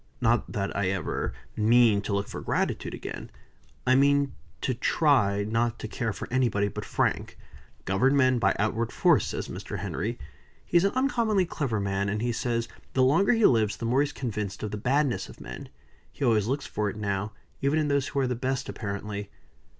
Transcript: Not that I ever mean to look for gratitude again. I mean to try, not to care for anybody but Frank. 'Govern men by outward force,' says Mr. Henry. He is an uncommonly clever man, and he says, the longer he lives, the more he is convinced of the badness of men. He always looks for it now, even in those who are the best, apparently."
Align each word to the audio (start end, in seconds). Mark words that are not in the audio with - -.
Not 0.19 0.51
that 0.53 0.75
I 0.75 0.87
ever 0.87 1.31
mean 1.55 2.01
to 2.01 2.13
look 2.15 2.27
for 2.27 2.41
gratitude 2.41 2.95
again. 2.95 3.29
I 3.85 3.93
mean 3.93 4.33
to 4.61 4.73
try, 4.73 5.43
not 5.43 5.77
to 5.77 5.87
care 5.87 6.11
for 6.11 6.27
anybody 6.31 6.69
but 6.69 6.83
Frank. 6.85 7.37
'Govern 7.85 8.17
men 8.17 8.39
by 8.39 8.55
outward 8.57 8.91
force,' 8.91 9.27
says 9.27 9.47
Mr. 9.47 9.77
Henry. 9.77 10.17
He 10.65 10.75
is 10.77 10.85
an 10.85 10.93
uncommonly 10.95 11.45
clever 11.45 11.79
man, 11.79 12.09
and 12.09 12.19
he 12.19 12.31
says, 12.31 12.67
the 12.93 13.03
longer 13.03 13.33
he 13.33 13.45
lives, 13.45 13.77
the 13.77 13.85
more 13.85 14.01
he 14.01 14.07
is 14.07 14.11
convinced 14.11 14.63
of 14.63 14.71
the 14.71 14.77
badness 14.77 15.29
of 15.29 15.39
men. 15.39 15.69
He 16.11 16.25
always 16.25 16.47
looks 16.47 16.65
for 16.65 16.89
it 16.89 16.95
now, 16.95 17.33
even 17.61 17.77
in 17.77 17.87
those 17.87 18.07
who 18.07 18.19
are 18.21 18.27
the 18.27 18.33
best, 18.35 18.67
apparently." 18.69 19.29